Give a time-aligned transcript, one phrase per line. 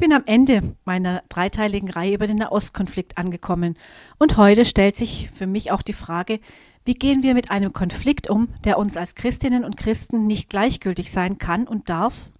[0.00, 3.76] bin am Ende meiner dreiteiligen Reihe über den Nahostkonflikt angekommen
[4.18, 6.40] und heute stellt sich für mich auch die Frage,
[6.86, 11.12] wie gehen wir mit einem Konflikt um, der uns als Christinnen und Christen nicht gleichgültig
[11.12, 12.30] sein kann und darf?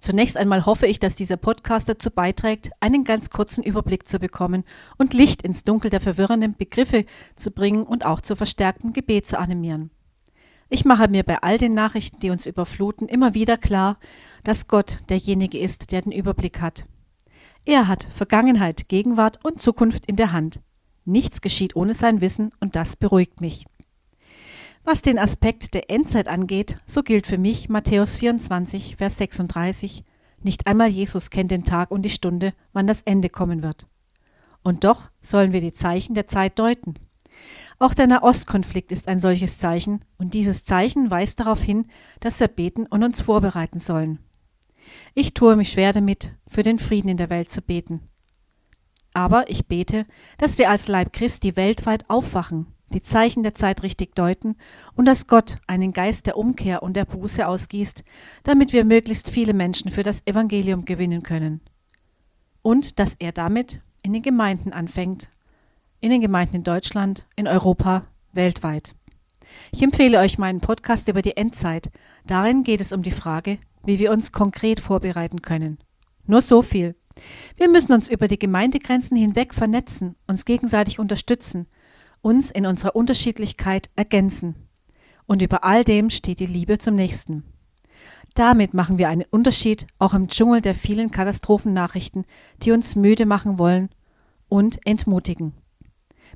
[0.00, 4.64] Zunächst einmal hoffe ich, dass dieser Podcast dazu beiträgt, einen ganz kurzen Überblick zu bekommen
[4.96, 7.04] und Licht ins Dunkel der verwirrenden Begriffe
[7.36, 9.90] zu bringen und auch zu verstärktem Gebet zu animieren.
[10.70, 13.98] Ich mache mir bei all den Nachrichten, die uns überfluten, immer wieder klar,
[14.44, 16.84] dass Gott derjenige ist, der den Überblick hat.
[17.64, 20.60] Er hat Vergangenheit, Gegenwart und Zukunft in der Hand.
[21.04, 23.64] Nichts geschieht ohne sein Wissen und das beruhigt mich.
[24.84, 30.04] Was den Aspekt der Endzeit angeht, so gilt für mich Matthäus 24, Vers 36,
[30.42, 33.86] nicht einmal Jesus kennt den Tag und die Stunde, wann das Ende kommen wird.
[34.62, 36.94] Und doch sollen wir die Zeichen der Zeit deuten.
[37.78, 41.86] Auch der Nahostkonflikt ist ein solches Zeichen, und dieses Zeichen weist darauf hin,
[42.20, 44.18] dass wir beten und uns vorbereiten sollen.
[45.14, 48.08] Ich tue mich schwer damit, für den Frieden in der Welt zu beten.
[49.14, 50.06] Aber ich bete,
[50.38, 54.56] dass wir als Leib Christi weltweit aufwachen, die Zeichen der Zeit richtig deuten
[54.94, 58.04] und dass Gott einen Geist der Umkehr und der Buße ausgießt,
[58.44, 61.60] damit wir möglichst viele Menschen für das Evangelium gewinnen können.
[62.62, 65.30] Und dass er damit in den Gemeinden anfängt
[66.00, 68.94] in den Gemeinden in Deutschland, in Europa, weltweit.
[69.72, 71.90] Ich empfehle euch meinen Podcast über die Endzeit.
[72.26, 75.78] Darin geht es um die Frage, wie wir uns konkret vorbereiten können.
[76.26, 76.94] Nur so viel.
[77.56, 81.66] Wir müssen uns über die Gemeindegrenzen hinweg vernetzen, uns gegenseitig unterstützen,
[82.20, 84.54] uns in unserer Unterschiedlichkeit ergänzen.
[85.26, 87.44] Und über all dem steht die Liebe zum Nächsten.
[88.34, 92.24] Damit machen wir einen Unterschied auch im Dschungel der vielen Katastrophennachrichten,
[92.62, 93.88] die uns müde machen wollen
[94.48, 95.54] und entmutigen.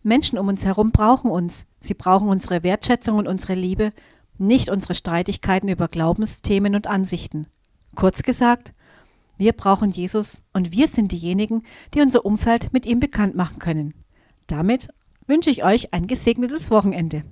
[0.03, 1.67] Menschen um uns herum brauchen uns.
[1.81, 3.93] Sie brauchen unsere Wertschätzung und unsere Liebe,
[4.39, 7.47] nicht unsere Streitigkeiten über Glaubensthemen und Ansichten.
[7.95, 8.73] Kurz gesagt,
[9.37, 11.63] wir brauchen Jesus und wir sind diejenigen,
[11.95, 13.95] die unser Umfeld mit ihm bekannt machen können.
[14.47, 14.89] Damit
[15.27, 17.25] wünsche ich euch ein gesegnetes Wochenende.